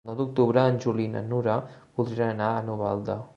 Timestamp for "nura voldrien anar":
1.33-2.49